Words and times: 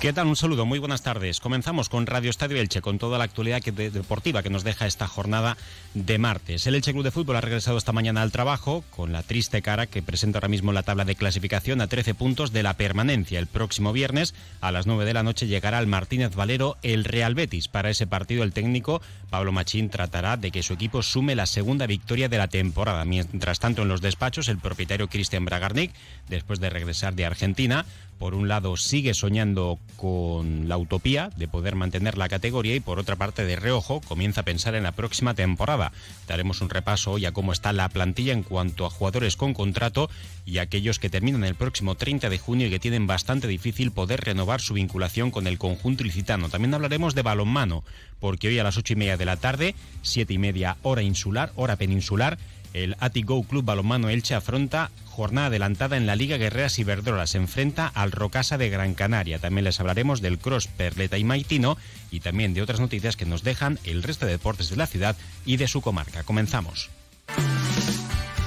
¿Qué 0.00 0.12
tal? 0.12 0.28
Un 0.28 0.36
saludo, 0.36 0.64
muy 0.64 0.78
buenas 0.78 1.02
tardes. 1.02 1.40
Comenzamos 1.40 1.88
con 1.88 2.06
Radio 2.06 2.30
Estadio 2.30 2.58
Elche, 2.58 2.80
con 2.80 2.98
toda 2.98 3.18
la 3.18 3.24
actualidad 3.24 3.60
deportiva 3.60 4.44
que 4.44 4.48
nos 4.48 4.62
deja 4.62 4.86
esta 4.86 5.08
jornada 5.08 5.56
de 5.94 6.18
martes. 6.18 6.68
El 6.68 6.76
Elche 6.76 6.92
Club 6.92 7.02
de 7.02 7.10
Fútbol 7.10 7.34
ha 7.34 7.40
regresado 7.40 7.76
esta 7.76 7.90
mañana 7.90 8.22
al 8.22 8.30
trabajo 8.30 8.84
con 8.94 9.10
la 9.10 9.24
triste 9.24 9.60
cara 9.60 9.88
que 9.88 10.00
presenta 10.00 10.38
ahora 10.38 10.46
mismo 10.46 10.72
la 10.72 10.84
tabla 10.84 11.04
de 11.04 11.16
clasificación 11.16 11.80
a 11.80 11.88
13 11.88 12.14
puntos 12.14 12.52
de 12.52 12.62
la 12.62 12.74
permanencia. 12.74 13.40
El 13.40 13.48
próximo 13.48 13.92
viernes 13.92 14.36
a 14.60 14.70
las 14.70 14.86
9 14.86 15.04
de 15.04 15.14
la 15.14 15.24
noche 15.24 15.48
llegará 15.48 15.78
al 15.78 15.88
Martínez 15.88 16.36
Valero 16.36 16.76
el 16.82 17.02
Real 17.02 17.34
Betis. 17.34 17.66
Para 17.66 17.90
ese 17.90 18.06
partido 18.06 18.44
el 18.44 18.52
técnico 18.52 19.02
Pablo 19.30 19.50
Machín 19.50 19.90
tratará 19.90 20.36
de 20.36 20.52
que 20.52 20.62
su 20.62 20.74
equipo 20.74 21.02
sume 21.02 21.34
la 21.34 21.46
segunda 21.46 21.88
victoria 21.88 22.28
de 22.28 22.38
la 22.38 22.46
temporada. 22.46 23.04
Mientras 23.04 23.58
tanto 23.58 23.82
en 23.82 23.88
los 23.88 24.00
despachos 24.00 24.46
el 24.46 24.58
propietario 24.58 25.08
Cristian 25.08 25.44
Bragarnik, 25.44 25.90
después 26.28 26.60
de 26.60 26.70
regresar 26.70 27.14
de 27.14 27.26
Argentina, 27.26 27.84
por 28.18 28.34
un 28.34 28.48
lado 28.48 28.76
sigue 28.76 29.14
soñando 29.14 29.78
con 29.96 30.68
la 30.68 30.76
utopía 30.76 31.30
de 31.36 31.48
poder 31.48 31.74
mantener 31.74 32.18
la 32.18 32.28
categoría 32.28 32.74
y 32.74 32.80
por 32.80 32.98
otra 32.98 33.16
parte 33.16 33.44
de 33.44 33.56
reojo 33.56 34.00
comienza 34.00 34.42
a 34.42 34.44
pensar 34.44 34.74
en 34.74 34.84
la 34.84 34.92
próxima 34.92 35.34
temporada. 35.34 35.92
Daremos 36.26 36.60
un 36.60 36.70
repaso 36.70 37.12
hoy 37.12 37.26
a 37.26 37.32
cómo 37.32 37.52
está 37.52 37.72
la 37.72 37.88
plantilla 37.88 38.32
en 38.32 38.42
cuanto 38.42 38.86
a 38.86 38.90
jugadores 38.90 39.36
con 39.36 39.54
contrato 39.54 40.08
y 40.46 40.58
aquellos 40.58 40.98
que 40.98 41.10
terminan 41.10 41.44
el 41.44 41.54
próximo 41.54 41.94
30 41.94 42.30
de 42.30 42.38
junio 42.38 42.66
y 42.66 42.70
que 42.70 42.78
tienen 42.78 43.06
bastante 43.06 43.48
difícil 43.48 43.90
poder 43.90 44.20
renovar 44.20 44.60
su 44.60 44.74
vinculación 44.74 45.30
con 45.30 45.46
el 45.46 45.58
conjunto 45.58 46.02
ilicitano. 46.02 46.48
También 46.48 46.74
hablaremos 46.74 47.14
de 47.14 47.22
balonmano, 47.22 47.84
porque 48.20 48.48
hoy 48.48 48.58
a 48.58 48.64
las 48.64 48.76
ocho 48.76 48.92
y 48.92 48.96
media 48.96 49.16
de 49.16 49.24
la 49.24 49.36
tarde, 49.36 49.74
siete 50.02 50.34
y 50.34 50.38
media 50.38 50.76
hora 50.82 51.02
insular, 51.02 51.52
hora 51.56 51.76
peninsular, 51.76 52.38
el 52.72 52.96
Atigo 53.00 53.42
Club 53.44 53.64
Balonmano 53.64 54.08
Elche 54.08 54.34
afronta 54.34 54.90
jornada 55.04 55.48
adelantada 55.48 55.96
en 55.96 56.06
la 56.06 56.16
Liga 56.16 56.36
Guerreras 56.36 56.78
Iberdrola. 56.78 57.26
Se 57.26 57.38
enfrenta 57.38 57.88
al 57.88 58.12
Rocasa 58.12 58.58
de 58.58 58.70
Gran 58.70 58.94
Canaria. 58.94 59.38
También 59.38 59.64
les 59.64 59.80
hablaremos 59.80 60.20
del 60.20 60.38
Cross 60.38 60.68
Perleta 60.68 61.18
y 61.18 61.24
Maitino 61.24 61.76
y 62.10 62.20
también 62.20 62.54
de 62.54 62.62
otras 62.62 62.80
noticias 62.80 63.16
que 63.16 63.26
nos 63.26 63.42
dejan 63.42 63.78
el 63.84 64.02
resto 64.02 64.26
de 64.26 64.32
deportes 64.32 64.70
de 64.70 64.76
la 64.76 64.86
ciudad 64.86 65.16
y 65.44 65.56
de 65.56 65.68
su 65.68 65.80
comarca. 65.80 66.22
Comenzamos. 66.22 66.90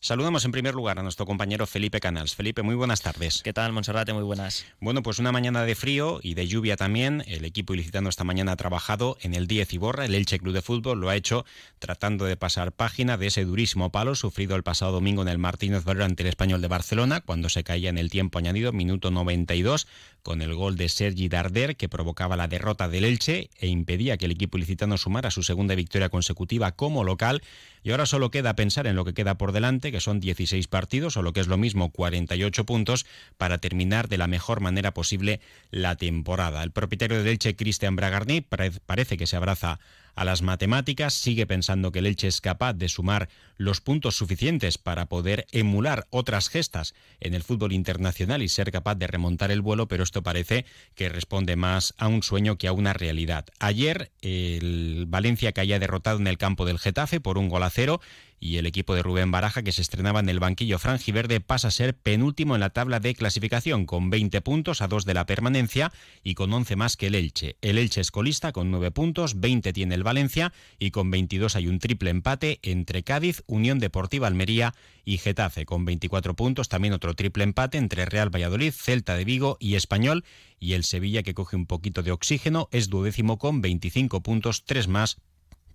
Saludamos 0.00 0.44
en 0.44 0.52
primer 0.52 0.76
lugar 0.76 1.00
a 1.00 1.02
nuestro 1.02 1.26
compañero 1.26 1.66
Felipe 1.66 1.98
Canals. 1.98 2.36
Felipe, 2.36 2.62
muy 2.62 2.76
buenas 2.76 3.02
tardes. 3.02 3.42
¿Qué 3.42 3.52
tal, 3.52 3.72
Monserrate? 3.72 4.12
Muy 4.12 4.22
buenas. 4.22 4.64
Bueno, 4.78 5.02
pues 5.02 5.18
una 5.18 5.32
mañana 5.32 5.64
de 5.64 5.74
frío 5.74 6.20
y 6.22 6.34
de 6.34 6.46
lluvia 6.46 6.76
también. 6.76 7.24
El 7.26 7.44
equipo 7.44 7.74
ilicitano 7.74 8.08
esta 8.08 8.22
mañana 8.22 8.52
ha 8.52 8.56
trabajado 8.56 9.18
en 9.22 9.34
el 9.34 9.48
10 9.48 9.72
y 9.72 9.78
borra. 9.78 10.04
El 10.04 10.14
Elche 10.14 10.38
Club 10.38 10.54
de 10.54 10.62
Fútbol 10.62 11.00
lo 11.00 11.08
ha 11.08 11.16
hecho 11.16 11.44
tratando 11.80 12.26
de 12.26 12.36
pasar 12.36 12.70
página 12.70 13.16
de 13.16 13.26
ese 13.26 13.44
durísimo 13.44 13.90
palo 13.90 14.14
sufrido 14.14 14.54
el 14.54 14.62
pasado 14.62 14.92
domingo 14.92 15.22
en 15.22 15.28
el 15.28 15.38
Martínez 15.38 15.82
Valero 15.82 16.04
ante 16.04 16.22
el 16.22 16.28
Español 16.28 16.62
de 16.62 16.68
Barcelona, 16.68 17.20
cuando 17.20 17.48
se 17.48 17.64
caía 17.64 17.90
en 17.90 17.98
el 17.98 18.08
tiempo 18.08 18.38
añadido, 18.38 18.72
minuto 18.72 19.10
92, 19.10 19.88
con 20.28 20.42
el 20.42 20.54
gol 20.54 20.76
de 20.76 20.90
Sergi 20.90 21.30
Darder, 21.30 21.74
que 21.74 21.88
provocaba 21.88 22.36
la 22.36 22.48
derrota 22.48 22.86
del 22.86 23.06
Elche 23.06 23.48
e 23.58 23.68
impedía 23.68 24.18
que 24.18 24.26
el 24.26 24.32
equipo 24.32 24.58
ilicitano 24.58 24.98
sumara 24.98 25.30
su 25.30 25.42
segunda 25.42 25.74
victoria 25.74 26.10
consecutiva 26.10 26.72
como 26.72 27.02
local. 27.02 27.42
Y 27.82 27.92
ahora 27.92 28.04
solo 28.04 28.30
queda 28.30 28.54
pensar 28.54 28.86
en 28.86 28.94
lo 28.94 29.06
que 29.06 29.14
queda 29.14 29.38
por 29.38 29.52
delante, 29.52 29.90
que 29.90 30.00
son 30.00 30.20
16 30.20 30.68
partidos, 30.68 31.16
o 31.16 31.22
lo 31.22 31.32
que 31.32 31.40
es 31.40 31.46
lo 31.46 31.56
mismo, 31.56 31.92
48 31.92 32.66
puntos, 32.66 33.06
para 33.38 33.56
terminar 33.56 34.08
de 34.08 34.18
la 34.18 34.26
mejor 34.26 34.60
manera 34.60 34.92
posible 34.92 35.40
la 35.70 35.96
temporada. 35.96 36.62
El 36.62 36.72
propietario 36.72 37.16
del 37.16 37.28
Elche, 37.28 37.56
Cristian 37.56 37.96
Bragarni, 37.96 38.42
parece 38.42 39.16
que 39.16 39.26
se 39.26 39.36
abraza 39.36 39.80
a 40.18 40.24
las 40.24 40.42
matemáticas, 40.42 41.14
sigue 41.14 41.46
pensando 41.46 41.92
que 41.92 42.00
el 42.00 42.06
Elche 42.06 42.26
es 42.26 42.40
capaz 42.40 42.74
de 42.74 42.88
sumar 42.88 43.28
los 43.56 43.80
puntos 43.80 44.16
suficientes 44.16 44.76
para 44.76 45.06
poder 45.06 45.46
emular 45.52 46.08
otras 46.10 46.48
gestas 46.48 46.92
en 47.20 47.34
el 47.34 47.44
fútbol 47.44 47.72
internacional 47.72 48.42
y 48.42 48.48
ser 48.48 48.72
capaz 48.72 48.96
de 48.96 49.06
remontar 49.06 49.52
el 49.52 49.60
vuelo, 49.60 49.86
pero 49.86 50.02
esto 50.02 50.24
parece 50.24 50.64
que 50.96 51.08
responde 51.08 51.54
más 51.54 51.94
a 51.98 52.08
un 52.08 52.24
sueño 52.24 52.58
que 52.58 52.66
a 52.66 52.72
una 52.72 52.94
realidad. 52.94 53.46
Ayer 53.60 54.10
el 54.20 55.04
Valencia 55.06 55.52
caía 55.52 55.78
derrotado 55.78 56.18
en 56.18 56.26
el 56.26 56.36
campo 56.36 56.66
del 56.66 56.80
Getafe 56.80 57.20
por 57.20 57.38
un 57.38 57.48
gol 57.48 57.62
a 57.62 57.70
cero 57.70 58.00
y 58.40 58.56
el 58.56 58.66
equipo 58.66 58.94
de 58.94 59.02
Rubén 59.02 59.30
Baraja, 59.30 59.62
que 59.62 59.72
se 59.72 59.82
estrenaba 59.82 60.20
en 60.20 60.28
el 60.28 60.40
banquillo 60.40 60.78
franjiverde, 60.78 61.40
pasa 61.40 61.68
a 61.68 61.70
ser 61.72 61.96
penúltimo 61.96 62.54
en 62.54 62.60
la 62.60 62.70
tabla 62.70 63.00
de 63.00 63.14
clasificación, 63.14 63.86
con 63.86 64.10
20 64.10 64.40
puntos 64.40 64.80
a 64.80 64.88
2 64.88 65.04
de 65.04 65.14
la 65.14 65.26
permanencia 65.26 65.92
y 66.22 66.34
con 66.34 66.52
11 66.52 66.76
más 66.76 66.96
que 66.96 67.08
el 67.08 67.14
Elche. 67.14 67.56
El 67.62 67.78
Elche 67.78 68.00
es 68.00 68.10
colista 68.10 68.52
con 68.52 68.70
9 68.70 68.90
puntos, 68.90 69.40
20 69.40 69.72
tiene 69.72 69.94
el 69.94 70.02
Valencia 70.02 70.52
y 70.78 70.90
con 70.90 71.10
22 71.10 71.56
hay 71.56 71.66
un 71.66 71.78
triple 71.78 72.10
empate 72.10 72.60
entre 72.62 73.02
Cádiz, 73.02 73.42
Unión 73.46 73.78
Deportiva 73.78 74.26
Almería 74.26 74.74
y 75.04 75.18
Getafe, 75.18 75.64
con 75.64 75.84
24 75.84 76.34
puntos, 76.34 76.68
también 76.68 76.94
otro 76.94 77.14
triple 77.14 77.44
empate 77.44 77.78
entre 77.78 78.04
Real 78.04 78.34
Valladolid, 78.34 78.72
Celta 78.72 79.16
de 79.16 79.24
Vigo 79.24 79.56
y 79.60 79.74
Español 79.74 80.24
y 80.60 80.74
el 80.74 80.84
Sevilla 80.84 81.22
que 81.22 81.34
coge 81.34 81.56
un 81.56 81.66
poquito 81.66 82.02
de 82.02 82.12
oxígeno 82.12 82.68
es 82.72 82.88
duodécimo 82.88 83.38
con 83.38 83.60
25 83.60 84.22
puntos, 84.22 84.64
3 84.64 84.88
más 84.88 85.18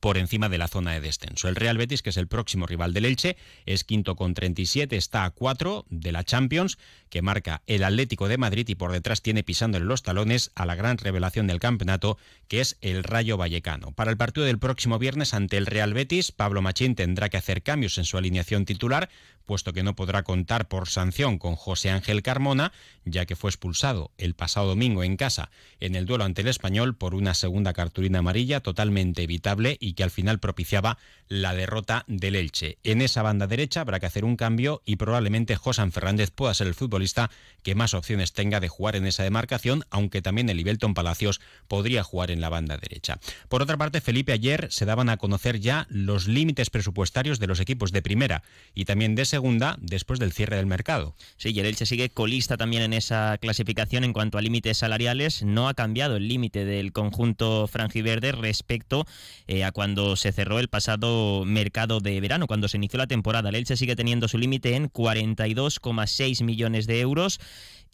por 0.03 0.18
encima 0.18 0.50
de 0.50 0.58
la 0.58 0.68
zona 0.68 0.91
de 0.91 1.00
descenso. 1.00 1.47
El 1.47 1.56
Real 1.56 1.78
Betis, 1.78 2.02
que 2.02 2.09
es 2.09 2.18
el 2.18 2.28
próximo 2.28 2.66
rival 2.66 2.91
del 2.91 3.06
Elche, 3.06 3.38
es 3.66 3.86
quinto 3.86 4.18
con 4.18 4.34
37, 4.34 4.97
está 4.97 5.24
a 5.24 5.30
4 5.30 5.86
de 5.90 6.12
la 6.12 6.25
Champions, 6.25 6.78
que 7.09 7.22
marca 7.22 7.62
el 7.68 7.86
Atlético 7.86 8.28
de 8.28 8.38
Madrid 8.38 8.68
y 8.68 8.75
por 8.75 8.92
detrás 8.92 9.22
tiene 9.22 9.44
pisándole 9.44 9.86
los 9.86 10.03
talones 10.03 10.52
a 10.56 10.66
la 10.66 10.75
gran 10.75 10.97
revelación 10.97 11.47
del 11.47 11.62
campeonato, 11.62 12.18
que 12.50 12.59
es 12.59 12.75
el 12.81 13.06
Rayo 13.06 13.38
Vallecano. 13.38 13.94
Para 13.94 14.12
el 14.12 14.18
partido 14.18 14.46
del 14.46 14.59
próximo 14.59 15.00
viernes 15.00 15.34
ante 15.34 15.56
el 15.56 15.68
Real 15.68 15.94
Betis, 15.94 16.34
Pablo 16.34 16.62
Machín 16.62 16.96
tendrá 16.96 17.30
que 17.30 17.38
hacer 17.38 17.63
cambios 17.63 17.97
en 17.97 18.03
su 18.03 18.18
alineación 18.18 18.66
titular, 18.66 19.09
puesto 19.46 19.74
que 19.74 19.84
no 19.84 19.96
podrá 19.96 20.24
contar 20.24 20.68
por 20.68 20.90
sanción 20.90 21.38
con 21.38 21.56
José 21.56 21.90
Ángel 21.92 22.24
Carmona, 22.24 22.72
ya 23.06 23.25
que 23.25 23.36
fue 23.36 23.50
expulsado 23.50 24.12
el 24.18 24.34
pasado 24.36 24.68
domingo 24.68 25.03
en 25.03 25.18
casa 25.18 25.50
en 25.80 25.96
el 25.96 26.06
duelo 26.06 26.24
ante 26.24 26.42
el 26.42 26.47
español 26.47 26.96
por 26.96 27.16
una 27.16 27.34
segunda 27.34 27.74
cartulina 27.74 28.19
amarilla 28.19 28.62
totalmente 28.62 29.24
evitable 29.24 29.78
y 29.80 29.93
que 29.94 30.04
al 30.04 30.12
final 30.12 30.40
propiciaba 30.40 30.98
la 31.28 31.54
derrota 31.56 32.06
del 32.08 32.36
Elche. 32.36 32.78
En 32.84 33.02
esa 33.02 33.22
banda 33.22 33.48
derecha 33.48 33.81
habrá 33.81 34.00
que 34.00 34.06
hacer 34.06 34.26
un 34.26 34.36
cambio 34.36 34.81
y 34.86 34.98
probablemente 34.98 35.56
José 35.56 35.90
Fernández 35.92 36.31
pueda 36.31 36.54
ser 36.54 36.68
el 36.68 36.76
futbolista 36.76 37.31
que 37.64 37.76
más 37.76 37.94
opciones 37.94 38.34
tenga 38.34 38.59
de 38.59 38.70
jugar 38.70 38.96
en 38.96 39.08
esa 39.08 39.24
demarcación, 39.24 39.86
aunque 39.90 40.22
también 40.22 40.50
el 40.50 40.59
Ibelton 40.59 40.94
Palacios 40.94 41.42
podría 41.68 42.04
jugar 42.04 42.31
en 42.31 42.42
la 42.42 42.50
banda 42.50 42.78
derecha. 42.78 43.20
Por 43.50 43.62
otra 43.62 43.78
parte, 43.78 44.02
Felipe, 44.02 44.31
ayer 44.31 44.68
se 44.70 44.86
daban 44.86 45.09
a 45.09 45.18
conocer 45.18 45.59
ya 45.59 45.88
los 45.90 46.28
límites 46.28 46.70
presupuestarios 46.70 47.40
de 47.40 47.48
los 47.48 47.60
equipos 47.60 47.92
de 47.92 48.02
primera 48.02 48.44
y 48.74 48.86
también 48.86 49.16
de 49.16 49.25
segunda 49.25 49.78
después 49.81 50.20
del 50.20 50.34
cierre 50.34 50.58
del 50.58 50.66
mercado. 50.66 51.16
Sí, 51.38 51.50
y 51.50 51.60
el 51.60 51.66
Elche 51.66 51.86
sigue 51.86 52.10
colista 52.10 52.58
también 52.58 52.84
en 52.84 52.94
esa 52.94 53.38
clasificación 53.40 54.04
en 54.04 54.14
cuanto 54.14 54.38
a 54.38 54.42
límites 54.42 54.78
salariales. 54.78 55.44
No 55.44 55.68
ha 55.68 55.74
cambiado 55.74 56.18
el 56.18 56.28
límite 56.28 56.66
del 56.66 56.92
conjunto 56.92 57.68
franjiverde 57.68 58.31
respecto 58.31 59.06
eh, 59.48 59.64
a 59.64 59.72
cuando 59.83 60.16
se 60.16 60.31
cerró 60.31 60.59
el 60.59 60.69
pasado 60.69 61.44
mercado 61.44 61.99
de 61.99 62.21
verano, 62.21 62.47
cuando 62.47 62.69
se 62.69 62.77
inició 62.77 62.99
la 62.99 63.07
temporada. 63.07 63.50
El 63.50 63.56
Elche 63.56 63.75
sigue 63.75 63.97
teniendo 63.97 64.30
su 64.30 64.38
límite 64.38 64.77
en 64.77 64.89
42,6 64.89 66.41
millones 66.41 66.88
de 66.88 67.01
euros 67.01 67.41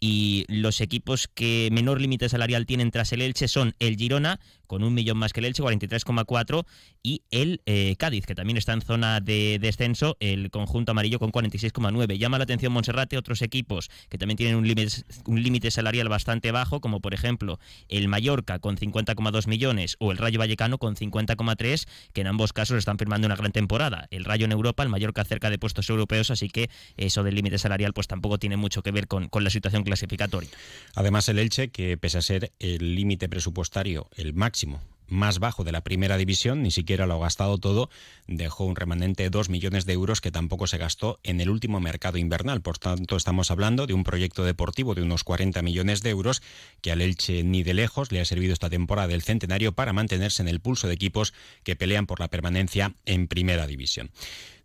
y 0.00 0.46
los 0.48 0.80
equipos 0.80 1.28
que 1.28 1.68
menor 1.70 2.00
límite 2.00 2.30
salarial 2.30 2.64
tienen 2.64 2.90
tras 2.90 3.12
el 3.12 3.20
Elche 3.20 3.48
son 3.48 3.74
el 3.78 3.96
Girona, 3.96 4.40
con 4.66 4.82
un 4.82 4.94
millón 4.94 5.18
más 5.18 5.32
que 5.32 5.40
el 5.40 5.46
Elche, 5.46 5.62
43,4, 5.62 6.64
y 7.02 7.22
el 7.30 7.60
eh, 7.66 7.96
Cádiz, 7.98 8.24
que 8.24 8.34
también 8.34 8.56
está 8.56 8.72
en 8.72 8.80
zona 8.80 9.20
de 9.20 9.58
descenso, 9.60 10.16
el 10.20 10.50
conjunto 10.50 10.92
amarillo 10.92 11.18
con 11.18 11.32
46,9. 11.32 12.16
Llama 12.16 12.38
la 12.38 12.44
atención 12.44 12.72
Monserrate 12.72 13.18
otros 13.18 13.42
equipos 13.42 13.90
que 14.08 14.16
también 14.16 14.36
tienen 14.38 14.56
un 14.56 15.42
límite 15.42 15.70
salarial 15.70 16.08
bastante 16.08 16.50
bajo, 16.50 16.80
como 16.80 17.00
por 17.00 17.12
ejemplo 17.12 17.58
el 17.88 18.08
Mallorca 18.08 18.58
con 18.58 18.76
50,2 18.76 19.48
millones 19.48 19.96
o 19.98 20.12
el 20.12 20.18
Rayo 20.18 20.38
Vallecano 20.38 20.78
con 20.78 20.96
50,3, 20.96 21.86
que 22.14 22.20
en 22.22 22.26
ambos 22.26 22.52
casos 22.52 22.78
están 22.78 22.96
firmando 22.96 23.26
una 23.26 23.36
gran 23.36 23.52
temporada. 23.52 24.06
El 24.10 24.24
Rayo 24.24 24.46
en 24.46 24.52
Europa, 24.52 24.82
el 24.82 24.88
Mallorca 24.88 25.24
cerca 25.24 25.50
de 25.50 25.58
puestos 25.58 25.90
europeos, 25.90 26.30
así 26.30 26.48
que 26.48 26.70
eso 26.96 27.22
del 27.22 27.34
límite 27.34 27.58
salarial 27.58 27.92
pues 27.92 28.06
tampoco 28.06 28.38
tiene 28.38 28.56
mucho 28.56 28.82
que 28.82 28.92
ver 28.92 29.08
con, 29.08 29.28
con 29.28 29.44
la 29.44 29.50
situación 29.50 29.84
clasificatoria. 29.90 30.50
Además, 30.94 31.28
el 31.28 31.40
Elche, 31.40 31.70
que 31.70 31.96
pese 31.96 32.18
a 32.18 32.22
ser 32.22 32.52
el 32.60 32.94
límite 32.94 33.28
presupuestario, 33.28 34.08
el 34.16 34.34
máximo 34.34 34.80
más 35.10 35.40
bajo 35.40 35.64
de 35.64 35.72
la 35.72 35.80
primera 35.82 36.16
división, 36.16 36.62
ni 36.62 36.70
siquiera 36.70 37.06
lo 37.06 37.14
ha 37.14 37.18
gastado 37.26 37.58
todo, 37.58 37.90
dejó 38.28 38.64
un 38.64 38.76
remanente 38.76 39.24
de 39.24 39.30
2 39.30 39.48
millones 39.48 39.84
de 39.84 39.92
euros 39.92 40.20
que 40.20 40.30
tampoco 40.30 40.68
se 40.68 40.78
gastó 40.78 41.18
en 41.24 41.40
el 41.40 41.50
último 41.50 41.80
mercado 41.80 42.16
invernal. 42.16 42.62
Por 42.62 42.78
tanto, 42.78 43.16
estamos 43.16 43.50
hablando 43.50 43.88
de 43.88 43.94
un 43.94 44.04
proyecto 44.04 44.44
deportivo 44.44 44.94
de 44.94 45.02
unos 45.02 45.24
40 45.24 45.60
millones 45.62 46.02
de 46.02 46.10
euros 46.10 46.42
que 46.80 46.92
al 46.92 47.00
Elche 47.00 47.42
ni 47.42 47.64
de 47.64 47.74
lejos 47.74 48.12
le 48.12 48.20
ha 48.20 48.24
servido 48.24 48.52
esta 48.52 48.70
temporada 48.70 49.08
del 49.08 49.22
centenario 49.22 49.72
para 49.72 49.92
mantenerse 49.92 50.42
en 50.42 50.48
el 50.48 50.60
pulso 50.60 50.86
de 50.86 50.94
equipos 50.94 51.34
que 51.64 51.74
pelean 51.74 52.06
por 52.06 52.20
la 52.20 52.28
permanencia 52.28 52.94
en 53.04 53.26
primera 53.26 53.66
división. 53.66 54.10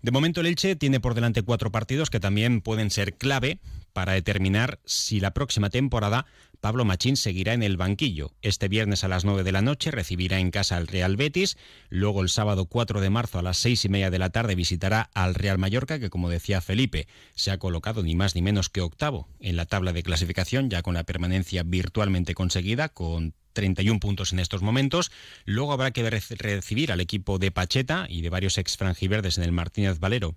De 0.01 0.11
momento 0.11 0.41
el 0.41 0.47
Elche 0.47 0.75
tiene 0.75 0.99
por 0.99 1.15
delante 1.15 1.41
cuatro 1.41 1.71
partidos 1.71 2.11
que 2.11 2.19
también 2.19 2.61
pueden 2.61 2.91
ser 2.91 3.15
clave 3.15 3.57
para 3.95 4.11
determinar 4.11 4.79
si 4.83 5.21
la 5.21 5.31
próxima 5.31 5.69
temporada 5.69 6.25
Pablo 6.59 6.83
Machín 6.83 7.15
seguirá 7.15 7.53
en 7.53 7.63
el 7.63 7.77
banquillo. 7.77 8.33
Este 8.41 8.67
viernes 8.67 9.05
a 9.05 9.07
las 9.07 9.23
9 9.23 9.43
de 9.43 9.53
la 9.53 9.61
noche 9.61 9.89
recibirá 9.89 10.39
en 10.39 10.51
casa 10.51 10.75
al 10.75 10.87
Real 10.87 11.15
Betis. 11.15 11.57
Luego 11.89 12.21
el 12.21 12.27
sábado 12.27 12.65
4 12.65 12.99
de 12.99 13.09
marzo 13.09 13.39
a 13.39 13.41
las 13.41 13.55
seis 13.55 13.85
y 13.85 13.89
media 13.89 14.09
de 14.11 14.19
la 14.19 14.31
tarde 14.31 14.55
visitará 14.55 15.09
al 15.13 15.33
Real 15.33 15.57
Mallorca, 15.59 15.97
que 15.97 16.09
como 16.09 16.29
decía 16.29 16.59
Felipe, 16.59 17.07
se 17.35 17.51
ha 17.51 17.57
colocado 17.57 18.03
ni 18.03 18.15
más 18.15 18.35
ni 18.35 18.41
menos 18.41 18.67
que 18.67 18.81
octavo 18.81 19.29
en 19.39 19.55
la 19.55 19.65
tabla 19.65 19.93
de 19.93 20.03
clasificación, 20.03 20.69
ya 20.69 20.81
con 20.81 20.95
la 20.95 21.05
permanencia 21.05 21.63
virtualmente 21.63 22.33
conseguida, 22.33 22.89
con 22.89 23.33
31 23.53 24.01
puntos 24.01 24.33
en 24.33 24.39
estos 24.39 24.61
momentos. 24.61 25.09
Luego 25.45 25.71
habrá 25.71 25.91
que 25.91 26.09
recibir 26.09 26.91
al 26.91 26.99
equipo 26.99 27.39
de 27.39 27.51
Pacheta 27.51 28.07
y 28.09 28.23
de 28.23 28.29
varios 28.29 28.57
ex 28.57 28.75
franjiverdes 28.75 29.37
en 29.37 29.45
el 29.45 29.53
Martínez 29.53 29.99
Valero 29.99 30.35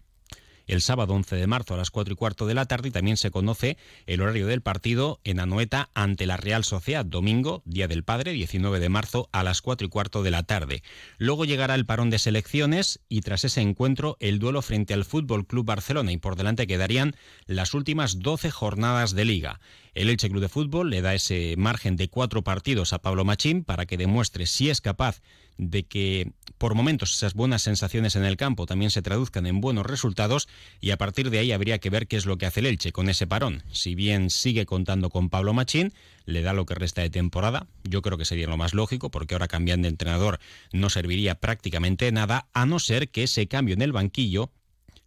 el 0.69 0.81
sábado 0.81 1.15
11 1.15 1.35
de 1.35 1.47
marzo 1.47 1.75
a 1.75 1.77
las 1.77 1.91
4 1.91 2.13
y 2.13 2.17
cuarto 2.17 2.47
de 2.47 2.55
la 2.55 2.67
tarde 2.67 2.89
y 2.89 2.93
también 2.93 3.17
se 3.17 3.33
conoce 3.33 3.77
el 4.07 4.21
horario 4.21 4.47
del 4.47 4.61
partido 4.61 5.19
en 5.25 5.41
Anoeta 5.41 5.91
ante 5.95 6.27
la 6.27 6.37
Real 6.37 6.63
Sociedad, 6.63 7.05
domingo, 7.05 7.63
Día 7.65 7.89
del 7.89 8.05
Padre, 8.05 8.33
19 8.33 8.79
de 8.79 8.89
marzo 8.89 9.29
a 9.33 9.43
las 9.43 9.63
4 9.63 9.87
y 9.87 9.91
cuarto 9.91 10.23
de 10.23 10.31
la 10.31 10.45
tarde. 10.45 10.83
Luego 11.19 11.45
llegará 11.45 11.75
el 11.75 11.87
parón 11.87 12.11
de 12.11 12.19
selecciones 12.19 13.01
y 13.09 13.23
tras 13.23 13.45
ese 13.45 13.61
encuentro 13.61 14.17
el 14.21 14.39
duelo 14.39 14.63
frente 14.63 14.95
al 14.95 15.05
Fútbol 15.05 15.47
Club 15.47 15.67
Barcelona 15.67 16.13
y 16.13 16.19
por 16.19 16.37
delante 16.37 16.67
quedarían 16.67 17.17
las 17.47 17.75
últimas 17.75 18.21
12 18.21 18.51
jornadas 18.51 19.15
de 19.15 19.25
liga. 19.25 19.61
El 19.99 20.11
Elche 20.11 20.31
Club 20.31 20.41
de 20.41 20.49
Fútbol 20.49 20.91
le 20.91 21.03
da 21.03 21.13
ese 21.13 21.57
margen 21.59 21.97
de 21.97 22.09
cuatro 22.09 22.45
partidos 22.45 22.93
a 22.93 23.01
Pablo 23.01 23.25
Machín 23.25 23.65
para 23.65 23.85
que 23.85 23.97
demuestre 23.97 24.47
si 24.47 24.71
es 24.71 24.81
capaz 24.81 25.23
de 25.57 25.87
que 25.87 26.31
por 26.57 26.77
momentos 26.77 27.13
esas 27.13 27.35
buenas 27.35 27.63
sensaciones 27.63 28.15
en 28.15 28.25
el 28.25 28.37
campo 28.37 28.65
también 28.65 28.93
se 28.93 29.03
traduzcan 29.03 29.45
en 29.47 29.61
buenos 29.61 29.85
resultados 29.85 30.47
y 30.81 30.93
a 30.93 30.99
partir 30.99 31.31
de 31.31 31.41
ahí 31.41 31.51
habría 31.51 31.81
que 31.81 31.91
ver 31.91 32.07
qué 32.07 32.17
es 32.17 32.27
lo 32.27 32.39
que 32.39 32.47
hace 32.47 32.61
el 32.61 32.67
Elche 32.67 32.93
con 32.93 33.09
ese 33.09 33.27
parón. 33.27 33.65
Si 33.73 33.97
bien 33.97 34.31
sigue 34.31 34.67
contando 34.67 35.11
con 35.11 35.31
Pablo 35.31 35.53
Machín, 35.53 35.93
le 36.27 36.43
da 36.43 36.53
lo 36.53 36.65
que 36.65 36.77
resta 36.77 37.03
de 37.03 37.11
temporada, 37.11 37.67
yo 37.83 38.01
creo 38.01 38.17
que 38.17 38.25
sería 38.25 38.47
lo 38.47 38.57
más 38.57 38.75
lógico 38.75 39.11
porque 39.11 39.35
ahora 39.35 39.49
cambiando 39.49 39.87
de 39.87 39.91
entrenador 39.91 40.39
no 40.73 40.91
serviría 40.91 41.35
prácticamente 41.35 42.13
nada 42.13 42.47
a 42.53 42.67
no 42.67 42.79
ser 42.79 43.09
que 43.09 43.25
ese 43.25 43.49
cambio 43.49 43.75
en 43.75 43.83
el 43.83 43.91
banquillo 43.91 44.53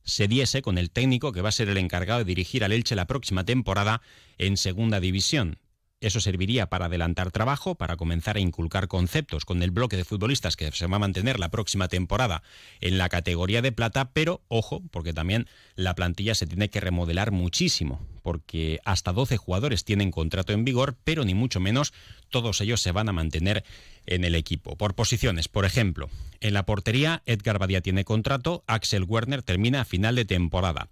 se 0.04 0.28
diese 0.28 0.62
con 0.62 0.78
el 0.78 0.92
técnico 0.92 1.32
que 1.32 1.42
va 1.42 1.50
a 1.50 1.54
ser 1.54 1.70
el 1.70 1.78
encargado 1.78 2.20
de 2.20 2.26
dirigir 2.26 2.64
al 2.64 2.72
Elche 2.72 2.96
la 2.96 3.08
próxima 3.08 3.44
temporada 3.46 4.02
en 4.38 4.58
Segunda 4.58 5.00
División. 5.00 5.60
Eso 6.02 6.20
serviría 6.20 6.66
para 6.66 6.86
adelantar 6.86 7.30
trabajo, 7.30 7.76
para 7.76 7.96
comenzar 7.96 8.36
a 8.36 8.40
inculcar 8.40 8.88
conceptos 8.88 9.46
con 9.46 9.62
el 9.62 9.70
bloque 9.70 9.98
de 9.98 10.04
futbolistas 10.04 10.56
que 10.56 10.72
se 10.72 10.88
va 10.88 10.96
a 10.96 11.00
mantener 11.00 11.40
la 11.40 11.50
próxima 11.50 11.88
temporada 11.88 12.42
en 12.80 12.98
la 12.98 13.08
categoría 13.08 13.62
de 13.62 13.72
plata, 13.72 14.10
pero 14.12 14.42
ojo, 14.48 14.82
porque 14.90 15.14
también 15.14 15.48
la 15.76 15.94
plantilla 15.94 16.34
se 16.34 16.48
tiene 16.48 16.72
que 16.72 16.80
remodelar 16.80 17.32
muchísimo, 17.32 18.04
porque 18.24 18.80
hasta 18.84 19.14
12 19.14 19.38
jugadores 19.38 19.86
tienen 19.86 20.10
contrato 20.10 20.54
en 20.54 20.66
vigor, 20.66 20.98
pero 21.04 21.24
ni 21.24 21.36
mucho 21.36 21.60
menos 21.60 21.94
todos 22.30 22.62
ellos 22.62 22.82
se 22.82 22.92
van 22.92 23.08
a 23.08 23.14
mantener 23.14 23.64
en 24.08 24.24
el 24.24 24.34
equipo. 24.34 24.76
Por 24.78 24.96
posiciones, 24.96 25.48
por 25.48 25.66
ejemplo, 25.66 26.10
en 26.40 26.56
la 26.56 26.66
portería 26.66 27.22
Edgar 27.28 27.60
Badía 27.60 27.82
tiene 27.82 28.06
contrato, 28.06 28.64
Axel 28.66 29.04
Werner 29.04 29.44
termina 29.44 29.82
a 29.82 29.86
final 29.86 30.16
de 30.16 30.26
temporada 30.26 30.90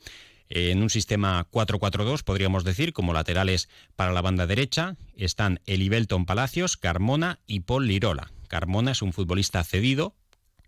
en 0.50 0.82
un 0.82 0.90
sistema 0.90 1.48
4-4-2, 1.52 2.24
podríamos 2.24 2.64
decir, 2.64 2.92
como 2.92 3.14
laterales 3.14 3.70
para 3.96 4.14
la 4.14 4.22
banda 4.22 4.48
derecha, 4.48 4.96
están 5.16 5.62
Elibelton 5.66 6.26
Palacios, 6.26 6.76
Carmona 6.76 7.40
y 7.46 7.62
Paul 7.62 7.88
Lirola. 7.88 8.32
Carmona 8.48 8.92
es 8.92 9.02
un 9.04 9.14
futbolista 9.14 9.64
cedido, 9.64 10.16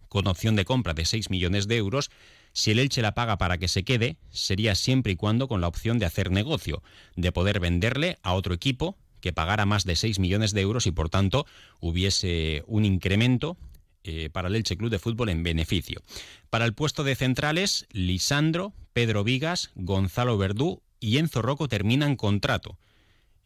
con 0.07 0.27
opción 0.27 0.55
de 0.55 0.65
compra 0.65 0.93
de 0.93 1.05
6 1.05 1.29
millones 1.29 1.67
de 1.67 1.77
euros. 1.77 2.11
Si 2.53 2.71
el 2.71 2.79
Elche 2.79 3.01
la 3.01 3.13
paga 3.13 3.37
para 3.37 3.57
que 3.57 3.67
se 3.67 3.83
quede, 3.83 4.17
sería 4.29 4.75
siempre 4.75 5.13
y 5.13 5.15
cuando 5.15 5.47
con 5.47 5.61
la 5.61 5.67
opción 5.67 5.97
de 5.97 6.05
hacer 6.05 6.31
negocio, 6.31 6.83
de 7.15 7.31
poder 7.31 7.59
venderle 7.59 8.19
a 8.21 8.33
otro 8.33 8.53
equipo 8.53 8.97
que 9.21 9.33
pagara 9.33 9.65
más 9.65 9.85
de 9.85 9.95
6 9.95 10.19
millones 10.19 10.51
de 10.51 10.61
euros 10.61 10.85
y 10.85 10.91
por 10.91 11.09
tanto 11.09 11.45
hubiese 11.79 12.63
un 12.67 12.85
incremento 12.85 13.57
eh, 14.03 14.29
para 14.31 14.47
el 14.47 14.55
Elche 14.55 14.77
Club 14.77 14.89
de 14.89 14.99
Fútbol 14.99 15.29
en 15.29 15.43
beneficio. 15.43 16.01
Para 16.49 16.65
el 16.65 16.73
puesto 16.73 17.03
de 17.03 17.15
centrales, 17.15 17.85
Lisandro, 17.91 18.73
Pedro 18.93 19.23
Vigas, 19.23 19.71
Gonzalo 19.75 20.37
Verdú 20.37 20.81
y 20.99 21.17
Enzo 21.17 21.41
Rocco 21.41 21.67
terminan 21.67 22.15
contrato. 22.15 22.77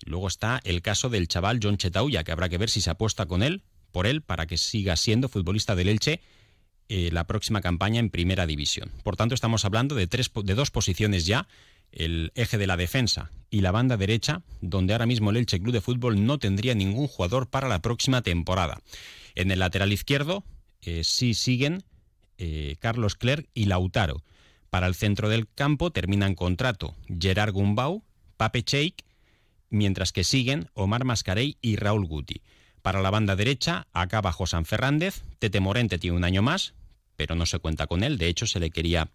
Luego 0.06 0.28
está 0.28 0.62
el 0.63 0.81
caso 0.81 1.10
del 1.10 1.28
chaval 1.28 1.60
John 1.62 1.78
Chetauya, 1.78 2.24
que 2.24 2.31
habrá 2.31 2.50
que 2.50 2.57
ver 2.57 2.69
si 2.69 2.81
se 2.81 2.90
apuesta 2.90 3.25
con 3.25 3.44
él, 3.44 3.63
por 3.92 4.07
él, 4.07 4.22
para 4.22 4.46
que 4.46 4.57
siga 4.57 4.96
siendo 4.96 5.30
futbolista 5.30 5.75
del 5.75 5.90
Elche 5.90 6.22
eh, 6.88 7.10
la 7.12 7.25
próxima 7.25 7.62
campaña 7.62 8.00
en 8.00 8.10
Primera 8.10 8.46
División. 8.46 8.92
Por 9.04 9.16
tanto, 9.16 9.34
estamos 9.34 9.66
hablando 9.66 9.96
de, 9.96 10.06
tres, 10.06 10.30
de 10.44 10.54
dos 10.54 10.69
posiciones 10.69 11.25
ya, 11.25 11.48
el 11.92 12.31
eje 12.36 12.57
de 12.57 12.68
la 12.68 12.78
defensa 12.78 13.31
y 13.50 13.62
la 13.62 13.72
banda 13.72 13.98
derecha, 13.98 14.44
donde 14.62 14.94
ahora 14.94 15.06
mismo 15.06 15.31
el 15.31 15.38
Elche 15.38 15.60
Club 15.60 15.74
de 15.74 15.81
Fútbol 15.81 16.25
no 16.25 16.38
tendría 16.38 16.75
ningún 16.75 17.07
jugador 17.07 17.50
para 17.50 17.69
la 17.69 17.81
próxima 17.81 18.22
temporada. 18.22 18.81
En 19.36 19.52
el 19.52 19.60
lateral 19.60 19.94
izquierdo 19.94 20.44
eh, 20.82 21.04
sí 21.04 21.34
siguen 21.34 21.84
eh, 22.38 22.76
Carlos 22.80 23.16
Clerc 23.16 23.48
y 23.54 23.66
Lautaro. 23.66 24.24
Para 24.70 24.88
el 24.88 24.96
centro 24.96 25.30
del 25.30 25.48
campo 25.48 25.92
terminan 25.92 26.36
contrato 26.36 26.96
Gerard 27.20 27.54
Gumbau, 27.54 28.04
Pape 28.38 28.64
Cheik, 28.64 29.04
mientras 29.70 30.12
que 30.12 30.24
siguen 30.24 30.70
Omar 30.74 31.06
Mascarey 31.06 31.58
y 31.62 31.76
Raúl 31.76 32.06
Guti. 32.06 32.42
Para 32.82 33.02
la 33.02 33.10
banda 33.10 33.36
derecha 33.36 33.88
acaba 33.94 34.32
José 34.32 34.64
Fernández, 34.66 35.24
Tete 35.40 35.60
Morente 35.60 35.98
tiene 35.98 36.18
un 36.18 36.24
año 36.24 36.42
más, 36.42 36.74
pero 37.16 37.36
no 37.36 37.46
se 37.46 37.60
cuenta 37.60 37.88
con 37.88 38.04
él, 38.04 38.18
de 38.18 38.28
hecho 38.28 38.48
se 38.48 38.60
le 38.60 38.70
quería 38.70 39.10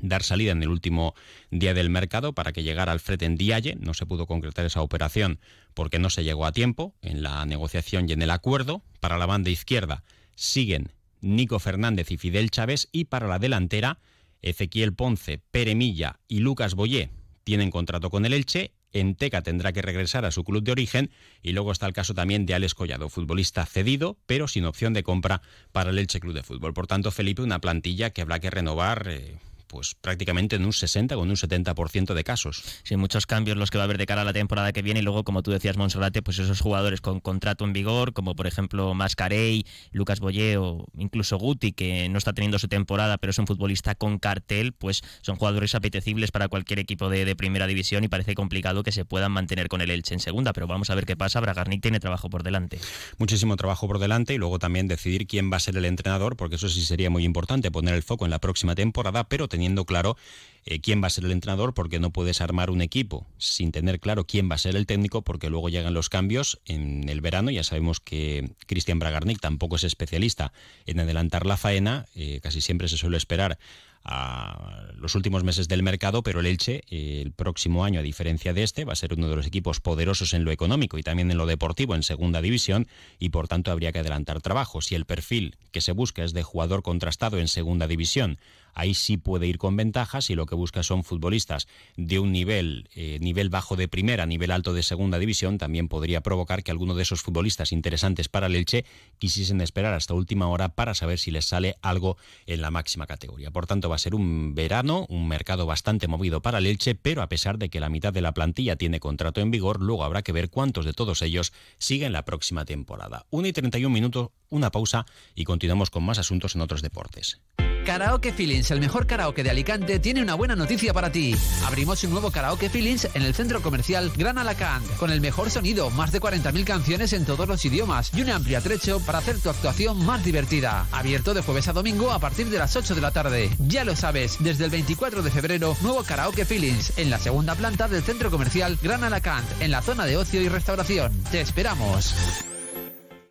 dar 0.00 0.22
salida 0.22 0.52
en 0.52 0.62
el 0.62 0.68
último 0.68 1.14
día 1.50 1.74
del 1.74 1.90
mercado 1.90 2.32
para 2.32 2.52
que 2.52 2.62
llegara 2.62 2.92
Alfred 2.92 3.22
en 3.22 3.36
Dialle. 3.36 3.76
No 3.80 3.94
se 3.94 4.06
pudo 4.06 4.26
concretar 4.26 4.64
esa 4.66 4.82
operación 4.82 5.40
porque 5.74 5.98
no 5.98 6.10
se 6.10 6.24
llegó 6.24 6.46
a 6.46 6.52
tiempo 6.52 6.94
en 7.02 7.22
la 7.22 7.44
negociación 7.46 8.08
y 8.08 8.12
en 8.12 8.22
el 8.22 8.30
acuerdo. 8.30 8.82
Para 9.00 9.18
la 9.18 9.26
banda 9.26 9.50
izquierda 9.50 10.04
siguen 10.34 10.92
Nico 11.20 11.58
Fernández 11.58 12.10
y 12.10 12.16
Fidel 12.16 12.50
Chávez 12.50 12.88
y 12.92 13.04
para 13.04 13.26
la 13.26 13.38
delantera 13.38 13.98
Ezequiel 14.42 14.94
Ponce, 14.94 15.40
Pere 15.50 15.74
Milla 15.74 16.20
y 16.28 16.40
Lucas 16.40 16.74
Boyé 16.74 17.10
tienen 17.44 17.70
contrato 17.70 18.10
con 18.10 18.26
el 18.26 18.34
Elche. 18.34 18.72
Enteca 18.92 19.42
tendrá 19.42 19.72
que 19.72 19.82
regresar 19.82 20.24
a 20.24 20.30
su 20.30 20.44
club 20.44 20.62
de 20.62 20.72
origen 20.72 21.10
y 21.42 21.52
luego 21.52 21.72
está 21.72 21.86
el 21.86 21.92
caso 21.92 22.14
también 22.14 22.46
de 22.46 22.54
Alex 22.54 22.74
Collado, 22.74 23.08
futbolista 23.08 23.66
cedido, 23.66 24.18
pero 24.26 24.48
sin 24.48 24.64
opción 24.64 24.94
de 24.94 25.02
compra 25.02 25.42
para 25.72 25.90
el 25.90 25.98
Elche 25.98 26.20
Club 26.20 26.34
de 26.34 26.42
Fútbol. 26.42 26.72
Por 26.72 26.86
tanto, 26.86 27.10
Felipe, 27.10 27.42
una 27.42 27.60
plantilla 27.60 28.10
que 28.10 28.22
habrá 28.22 28.38
que 28.38 28.50
renovar 28.50 29.06
eh, 29.08 29.38
pues 29.68 29.94
prácticamente 29.94 30.56
en 30.56 30.64
un 30.64 30.72
60 30.72 31.16
o 31.16 31.22
en 31.22 31.30
un 31.30 31.36
70% 31.36 32.14
de 32.14 32.24
casos. 32.24 32.64
Sí, 32.82 32.96
muchos 32.96 33.26
cambios 33.26 33.56
los 33.56 33.70
que 33.70 33.78
va 33.78 33.84
a 33.84 33.86
haber 33.86 33.98
de 33.98 34.06
cara 34.06 34.22
a 34.22 34.24
la 34.24 34.32
temporada 34.32 34.72
que 34.72 34.82
viene 34.82 35.00
y 35.00 35.02
luego, 35.02 35.24
como 35.24 35.42
tú 35.42 35.50
decías, 35.50 35.76
Monserrate, 35.76 36.22
pues 36.22 36.38
esos 36.38 36.60
jugadores 36.60 37.00
con 37.00 37.20
contrato 37.20 37.64
en 37.64 37.72
vigor, 37.72 38.12
como 38.12 38.34
por 38.34 38.46
ejemplo 38.46 38.94
Mascarey, 38.94 39.66
Lucas 39.92 40.20
Boyé 40.20 40.56
o 40.56 40.86
incluso 40.96 41.38
Guti, 41.38 41.72
que 41.72 42.08
no 42.08 42.18
está 42.18 42.32
teniendo 42.32 42.58
su 42.58 42.68
temporada, 42.68 43.18
pero 43.18 43.30
es 43.30 43.38
un 43.38 43.46
futbolista 43.46 43.94
con 43.94 44.18
cartel, 44.18 44.72
pues 44.72 45.02
son 45.20 45.36
jugadores 45.36 45.74
apetecibles 45.74 46.30
para 46.30 46.48
cualquier 46.48 46.78
equipo 46.78 47.08
de, 47.08 47.28
primera 47.36 47.66
división 47.66 48.02
y 48.02 48.08
parece 48.08 48.34
complicado 48.34 48.82
que 48.82 48.90
se 48.90 49.04
puedan 49.04 49.30
mantener 49.30 49.68
con 49.68 49.80
el 49.80 49.90
Elche 49.90 50.14
en 50.14 50.20
segunda, 50.20 50.52
pero 50.52 50.66
vamos 50.66 50.90
a 50.90 50.94
ver 50.94 51.04
qué 51.04 51.16
pasa. 51.16 51.40
Bragarnik 51.40 51.82
tiene 51.82 52.00
trabajo 52.00 52.30
por 52.30 52.42
delante. 52.42 52.80
Muchísimo 53.18 53.54
trabajo 53.56 53.86
por 53.86 53.98
delante 53.98 54.34
y 54.34 54.38
luego 54.38 54.58
también 54.58 54.88
decidir 54.88 55.26
quién 55.26 55.52
va 55.52 55.58
a 55.58 55.60
ser 55.60 55.76
el 55.76 55.84
entrenador, 55.84 56.36
porque 56.36 56.56
eso 56.56 56.68
sí 56.68 56.84
sería 56.84 57.10
muy 57.10 57.24
importante, 57.24 57.70
poner 57.70 57.94
el 57.94 58.02
foco 58.02 58.24
en 58.24 58.30
la 58.30 58.38
próxima 58.38 58.74
temporada, 58.74 59.24
pero 59.24 59.46
teniendo 59.58 59.84
claro 59.84 60.16
eh, 60.64 60.80
quién 60.80 61.02
va 61.02 61.08
a 61.08 61.10
ser 61.10 61.24
el 61.24 61.32
entrenador, 61.32 61.74
porque 61.74 61.98
no 61.98 62.10
puedes 62.10 62.40
armar 62.40 62.70
un 62.70 62.80
equipo 62.80 63.26
sin 63.38 63.72
tener 63.72 63.98
claro 63.98 64.24
quién 64.24 64.48
va 64.48 64.54
a 64.54 64.58
ser 64.58 64.76
el 64.76 64.86
técnico, 64.86 65.22
porque 65.22 65.50
luego 65.50 65.68
llegan 65.68 65.94
los 65.94 66.08
cambios 66.08 66.60
en 66.64 67.08
el 67.08 67.20
verano. 67.20 67.50
Ya 67.50 67.64
sabemos 67.64 67.98
que 67.98 68.52
Cristian 68.66 69.00
Bragarnik 69.00 69.40
tampoco 69.40 69.74
es 69.76 69.82
especialista 69.84 70.52
en 70.86 71.00
adelantar 71.00 71.44
la 71.44 71.56
faena, 71.56 72.06
eh, 72.14 72.38
casi 72.40 72.60
siempre 72.60 72.86
se 72.86 72.96
suele 72.96 73.16
esperar 73.16 73.58
a 74.04 74.92
los 74.96 75.14
últimos 75.14 75.44
meses 75.44 75.68
del 75.68 75.82
mercado, 75.82 76.22
pero 76.22 76.40
el 76.40 76.46
Elche 76.46 76.82
el 76.88 77.32
próximo 77.32 77.84
año, 77.84 78.00
a 78.00 78.02
diferencia 78.02 78.54
de 78.54 78.62
este, 78.62 78.84
va 78.84 78.92
a 78.92 78.96
ser 78.96 79.12
uno 79.12 79.28
de 79.28 79.36
los 79.36 79.46
equipos 79.46 79.80
poderosos 79.80 80.32
en 80.32 80.44
lo 80.44 80.50
económico 80.50 80.98
y 80.98 81.02
también 81.02 81.30
en 81.30 81.36
lo 81.36 81.46
deportivo 81.46 81.94
en 81.94 82.02
segunda 82.02 82.40
división 82.40 82.88
y 83.18 83.28
por 83.30 83.48
tanto 83.48 83.70
habría 83.70 83.92
que 83.92 83.98
adelantar 83.98 84.40
trabajo. 84.40 84.80
Si 84.80 84.94
el 84.94 85.04
perfil 85.04 85.56
que 85.72 85.80
se 85.80 85.92
busca 85.92 86.24
es 86.24 86.32
de 86.32 86.42
jugador 86.42 86.82
contrastado 86.82 87.38
en 87.38 87.48
segunda 87.48 87.86
división, 87.86 88.38
ahí 88.78 88.94
sí 88.94 89.16
puede 89.16 89.46
ir 89.46 89.58
con 89.58 89.76
ventajas 89.76 90.30
y 90.30 90.36
lo 90.36 90.46
que 90.46 90.54
busca 90.54 90.82
son 90.82 91.02
futbolistas 91.02 91.66
de 91.96 92.20
un 92.20 92.30
nivel, 92.30 92.88
eh, 92.94 93.18
nivel 93.20 93.50
bajo 93.50 93.74
de 93.74 93.88
primera, 93.88 94.24
nivel 94.24 94.52
alto 94.52 94.72
de 94.72 94.84
segunda 94.84 95.18
división, 95.18 95.58
también 95.58 95.88
podría 95.88 96.20
provocar 96.20 96.62
que 96.62 96.70
alguno 96.70 96.94
de 96.94 97.02
esos 97.02 97.20
futbolistas 97.20 97.72
interesantes 97.72 98.28
para 98.28 98.46
el 98.46 98.54
Elche 98.54 98.84
quisiesen 99.18 99.60
esperar 99.60 99.94
hasta 99.94 100.14
última 100.14 100.48
hora 100.48 100.70
para 100.70 100.94
saber 100.94 101.18
si 101.18 101.32
les 101.32 101.44
sale 101.44 101.76
algo 101.82 102.16
en 102.46 102.60
la 102.60 102.70
máxima 102.70 103.06
categoría. 103.06 103.50
Por 103.50 103.66
tanto, 103.66 103.88
va 103.88 103.96
a 103.96 103.98
ser 103.98 104.14
un 104.14 104.54
verano, 104.54 105.06
un 105.08 105.26
mercado 105.26 105.66
bastante 105.66 106.06
movido 106.06 106.40
para 106.40 106.58
el 106.58 106.66
Elche, 106.66 106.94
pero 106.94 107.22
a 107.22 107.28
pesar 107.28 107.58
de 107.58 107.70
que 107.70 107.80
la 107.80 107.88
mitad 107.88 108.12
de 108.12 108.20
la 108.20 108.32
plantilla 108.32 108.76
tiene 108.76 109.00
contrato 109.00 109.40
en 109.40 109.50
vigor, 109.50 109.82
luego 109.82 110.04
habrá 110.04 110.22
que 110.22 110.32
ver 110.32 110.50
cuántos 110.50 110.84
de 110.84 110.92
todos 110.92 111.20
ellos 111.22 111.52
siguen 111.78 112.12
la 112.12 112.24
próxima 112.24 112.64
temporada. 112.64 113.26
1 113.30 113.48
y 113.48 113.52
31 113.52 113.92
minutos, 113.92 114.30
una 114.50 114.70
pausa 114.70 115.04
y 115.34 115.42
continuamos 115.42 115.90
con 115.90 116.04
más 116.04 116.18
asuntos 116.18 116.54
en 116.54 116.60
otros 116.60 116.80
deportes. 116.80 117.40
Karaoke 117.88 118.34
Feelings, 118.34 118.70
el 118.70 118.80
mejor 118.80 119.06
karaoke 119.06 119.42
de 119.42 119.48
Alicante, 119.48 119.98
tiene 119.98 120.20
una 120.20 120.34
buena 120.34 120.54
noticia 120.54 120.92
para 120.92 121.10
ti. 121.10 121.34
Abrimos 121.64 122.04
un 122.04 122.10
nuevo 122.10 122.30
Karaoke 122.30 122.68
Feelings 122.68 123.08
en 123.14 123.22
el 123.22 123.32
centro 123.32 123.62
comercial 123.62 124.12
Gran 124.14 124.36
Alacant, 124.36 124.86
con 124.98 125.10
el 125.10 125.22
mejor 125.22 125.48
sonido, 125.48 125.88
más 125.88 126.12
de 126.12 126.20
40.000 126.20 126.64
canciones 126.64 127.14
en 127.14 127.24
todos 127.24 127.48
los 127.48 127.64
idiomas 127.64 128.10
y 128.14 128.20
un 128.20 128.28
amplio 128.28 128.58
atrecho 128.58 129.00
para 129.00 129.20
hacer 129.20 129.38
tu 129.38 129.48
actuación 129.48 130.04
más 130.04 130.22
divertida. 130.22 130.86
Abierto 130.92 131.32
de 131.32 131.40
jueves 131.40 131.66
a 131.68 131.72
domingo 131.72 132.12
a 132.12 132.18
partir 132.18 132.50
de 132.50 132.58
las 132.58 132.76
8 132.76 132.94
de 132.94 133.00
la 133.00 133.10
tarde. 133.10 133.48
Ya 133.58 133.86
lo 133.86 133.96
sabes, 133.96 134.36
desde 134.38 134.66
el 134.66 134.70
24 134.70 135.22
de 135.22 135.30
febrero, 135.30 135.74
nuevo 135.80 136.04
Karaoke 136.04 136.44
Feelings 136.44 136.92
en 136.98 137.08
la 137.08 137.18
segunda 137.18 137.54
planta 137.54 137.88
del 137.88 138.02
centro 138.02 138.30
comercial 138.30 138.78
Gran 138.82 139.02
Alacant, 139.02 139.46
en 139.62 139.70
la 139.70 139.80
zona 139.80 140.04
de 140.04 140.18
ocio 140.18 140.42
y 140.42 140.50
restauración. 140.50 141.10
Te 141.30 141.40
esperamos. 141.40 142.14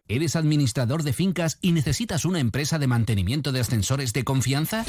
¿Eres 0.10 0.38
administrador 0.38 1.04
de 1.04 1.12
fincas 1.12 1.58
y 1.62 1.74
necesitas 1.74 2.24
una 2.24 2.40
empresa 2.40 2.80
de 2.80 2.88
mantenimiento 2.88 3.52
de 3.52 3.60
ascensores 3.60 4.14
de 4.14 4.24
confianza? 4.24 4.86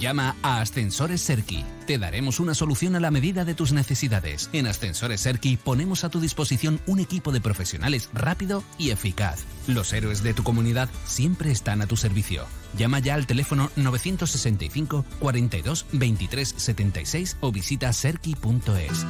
Llama 0.00 0.34
a 0.42 0.60
Ascensores 0.60 1.20
Serki. 1.20 1.64
Te 1.86 1.98
daremos 1.98 2.40
una 2.40 2.52
solución 2.52 2.96
a 2.96 3.00
la 3.00 3.12
medida 3.12 3.44
de 3.44 3.54
tus 3.54 3.72
necesidades. 3.72 4.50
En 4.52 4.66
Ascensores 4.66 5.20
Serki 5.20 5.56
ponemos 5.56 6.02
a 6.02 6.10
tu 6.10 6.18
disposición 6.20 6.80
un 6.86 6.98
equipo 6.98 7.30
de 7.30 7.40
profesionales 7.40 8.10
rápido 8.12 8.64
y 8.76 8.90
eficaz. 8.90 9.44
Los 9.68 9.92
héroes 9.92 10.24
de 10.24 10.34
tu 10.34 10.42
comunidad 10.42 10.88
siempre 11.04 11.52
están 11.52 11.80
a 11.80 11.86
tu 11.86 11.96
servicio. 11.96 12.44
Llama 12.76 12.98
ya 12.98 13.14
al 13.14 13.26
teléfono 13.26 13.70
965 13.76 15.04
42 15.20 15.86
23 15.92 16.54
76 16.56 17.36
o 17.40 17.52
visita 17.52 17.92
serki.es. 17.92 19.06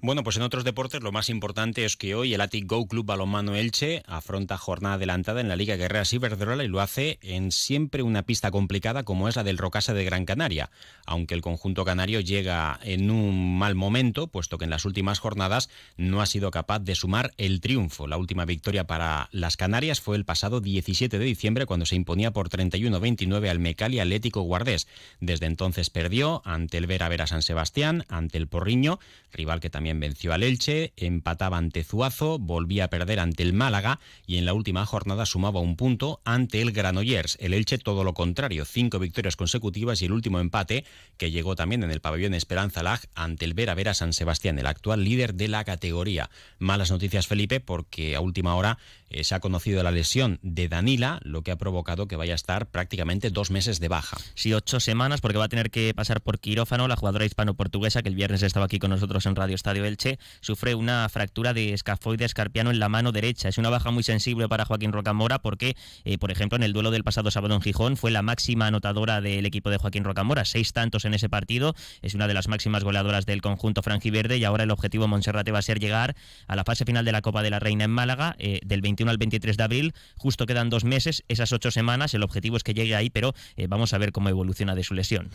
Bueno, 0.00 0.22
pues 0.22 0.36
en 0.36 0.44
otros 0.44 0.62
deportes 0.62 1.02
lo 1.02 1.10
más 1.10 1.28
importante 1.28 1.84
es 1.84 1.96
que 1.96 2.14
hoy 2.14 2.32
el 2.32 2.40
Atic 2.40 2.68
Go 2.68 2.86
Club 2.86 3.04
Balonmano 3.04 3.56
Elche 3.56 4.04
afronta 4.06 4.56
jornada 4.56 4.94
adelantada 4.94 5.40
en 5.40 5.48
la 5.48 5.56
Liga 5.56 5.74
Guerrera 5.74 6.04
Ciberdrola 6.04 6.62
y 6.62 6.68
lo 6.68 6.80
hace 6.80 7.18
en 7.20 7.50
siempre 7.50 8.04
una 8.04 8.22
pista 8.22 8.52
complicada 8.52 9.02
como 9.02 9.28
es 9.28 9.34
la 9.34 9.42
del 9.42 9.58
Rocasa 9.58 9.94
de 9.94 10.04
Gran 10.04 10.24
Canaria, 10.24 10.70
aunque 11.04 11.34
el 11.34 11.40
conjunto 11.40 11.84
canario 11.84 12.20
llega 12.20 12.78
en 12.84 13.10
un 13.10 13.58
mal 13.58 13.74
momento, 13.74 14.28
puesto 14.28 14.56
que 14.56 14.66
en 14.66 14.70
las 14.70 14.84
últimas 14.84 15.18
jornadas 15.18 15.68
no 15.96 16.20
ha 16.20 16.26
sido 16.26 16.52
capaz 16.52 16.78
de 16.78 16.94
sumar 16.94 17.32
el 17.36 17.60
triunfo. 17.60 18.06
La 18.06 18.18
última 18.18 18.44
victoria 18.44 18.86
para 18.86 19.28
las 19.32 19.56
Canarias 19.56 20.00
fue 20.00 20.14
el 20.14 20.24
pasado 20.24 20.60
17 20.60 21.18
de 21.18 21.24
diciembre 21.24 21.66
cuando 21.66 21.86
se 21.86 21.96
imponía 21.96 22.30
por 22.30 22.50
31-29 22.50 23.48
al 23.48 23.58
Mecali 23.58 23.98
Atlético 23.98 24.42
Guardés. 24.42 24.86
Desde 25.18 25.46
entonces 25.46 25.90
perdió 25.90 26.40
ante 26.44 26.78
el 26.78 26.86
Vera 26.86 27.08
Vera 27.08 27.26
San 27.26 27.42
Sebastián, 27.42 28.04
ante 28.08 28.38
el 28.38 28.46
Porriño, 28.46 29.00
rival 29.32 29.58
que 29.58 29.70
también 29.70 29.87
venció 29.94 30.32
al 30.32 30.42
Elche, 30.42 30.92
empataba 30.96 31.58
ante 31.58 31.84
Zuazo, 31.84 32.38
volvía 32.38 32.84
a 32.84 32.88
perder 32.88 33.20
ante 33.20 33.42
el 33.42 33.52
Málaga 33.52 34.00
y 34.26 34.36
en 34.36 34.44
la 34.44 34.54
última 34.54 34.86
jornada 34.86 35.26
sumaba 35.26 35.60
un 35.60 35.76
punto 35.76 36.20
ante 36.24 36.62
el 36.62 36.72
Granollers. 36.72 37.36
El 37.40 37.54
Elche 37.54 37.78
todo 37.78 38.04
lo 38.04 38.14
contrario, 38.14 38.64
cinco 38.64 38.98
victorias 38.98 39.36
consecutivas 39.36 40.02
y 40.02 40.06
el 40.06 40.12
último 40.12 40.40
empate 40.40 40.84
que 41.16 41.30
llegó 41.30 41.56
también 41.56 41.82
en 41.82 41.90
el 41.90 42.00
pabellón 42.00 42.34
Esperanza 42.34 42.82
Lag 42.82 43.00
ante 43.14 43.44
el 43.44 43.54
Vera 43.54 43.74
Vera 43.74 43.94
San 43.94 44.12
Sebastián, 44.12 44.58
el 44.58 44.66
actual 44.66 45.04
líder 45.04 45.34
de 45.34 45.48
la 45.48 45.64
categoría. 45.64 46.30
Malas 46.58 46.90
noticias 46.90 47.26
Felipe 47.26 47.60
porque 47.60 48.16
a 48.16 48.20
última 48.20 48.54
hora 48.54 48.78
eh, 49.10 49.24
se 49.24 49.34
ha 49.34 49.40
conocido 49.40 49.82
la 49.82 49.90
lesión 49.90 50.38
de 50.42 50.68
Danila, 50.68 51.20
lo 51.22 51.42
que 51.42 51.50
ha 51.50 51.56
provocado 51.56 52.08
que 52.08 52.16
vaya 52.16 52.34
a 52.34 52.36
estar 52.36 52.66
prácticamente 52.66 53.30
dos 53.30 53.50
meses 53.50 53.80
de 53.80 53.88
baja. 53.88 54.18
Sí, 54.34 54.52
ocho 54.52 54.80
semanas 54.80 55.20
porque 55.20 55.38
va 55.38 55.44
a 55.44 55.48
tener 55.48 55.70
que 55.70 55.94
pasar 55.94 56.20
por 56.20 56.38
quirófano 56.38 56.88
la 56.88 56.96
jugadora 56.96 57.24
hispano-portuguesa 57.24 58.02
que 58.02 58.08
el 58.08 58.14
viernes 58.14 58.42
estaba 58.42 58.66
aquí 58.66 58.78
con 58.78 58.90
nosotros 58.90 59.24
en 59.26 59.36
Radio 59.36 59.54
Estadio 59.54 59.77
Elche, 59.84 60.18
sufre 60.40 60.74
una 60.74 61.08
fractura 61.08 61.54
de 61.54 61.72
escafoide 61.72 62.24
escarpiano 62.24 62.70
en 62.70 62.78
la 62.78 62.88
mano 62.88 63.12
derecha. 63.12 63.48
Es 63.48 63.58
una 63.58 63.70
baja 63.70 63.90
muy 63.90 64.02
sensible 64.02 64.48
para 64.48 64.64
Joaquín 64.64 64.92
Rocamora 64.92 65.40
porque, 65.40 65.76
eh, 66.04 66.18
por 66.18 66.30
ejemplo, 66.30 66.56
en 66.56 66.62
el 66.62 66.72
duelo 66.72 66.90
del 66.90 67.04
pasado 67.04 67.30
sábado 67.30 67.54
en 67.54 67.60
Gijón 67.60 67.96
fue 67.96 68.10
la 68.10 68.22
máxima 68.22 68.66
anotadora 68.66 69.20
del 69.20 69.46
equipo 69.46 69.70
de 69.70 69.78
Joaquín 69.78 70.04
Rocamora, 70.04 70.44
seis 70.44 70.72
tantos 70.72 71.04
en 71.04 71.14
ese 71.14 71.28
partido, 71.28 71.74
es 72.02 72.14
una 72.14 72.26
de 72.26 72.34
las 72.34 72.48
máximas 72.48 72.84
goleadoras 72.84 73.26
del 73.26 73.42
conjunto 73.42 73.82
franjiverde 73.82 74.38
y 74.38 74.44
ahora 74.44 74.64
el 74.64 74.70
objetivo 74.70 75.08
Monserrate 75.08 75.52
va 75.52 75.58
a 75.58 75.62
ser 75.62 75.80
llegar 75.80 76.16
a 76.46 76.56
la 76.56 76.64
fase 76.64 76.84
final 76.84 77.04
de 77.04 77.12
la 77.12 77.22
Copa 77.22 77.42
de 77.42 77.50
la 77.50 77.58
Reina 77.58 77.84
en 77.84 77.90
Málaga 77.90 78.36
eh, 78.38 78.60
del 78.64 78.80
21 78.80 79.10
al 79.10 79.18
23 79.18 79.56
de 79.56 79.62
abril, 79.62 79.94
justo 80.16 80.46
quedan 80.46 80.70
dos 80.70 80.84
meses, 80.84 81.24
esas 81.28 81.52
ocho 81.52 81.70
semanas, 81.70 82.14
el 82.14 82.22
objetivo 82.22 82.56
es 82.56 82.62
que 82.62 82.74
llegue 82.74 82.94
ahí, 82.94 83.10
pero 83.10 83.34
eh, 83.56 83.66
vamos 83.68 83.92
a 83.92 83.98
ver 83.98 84.12
cómo 84.12 84.28
evoluciona 84.28 84.74
de 84.74 84.84
su 84.84 84.94
lesión. 84.94 85.30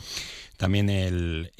También 0.57 0.89
el 0.89 1.51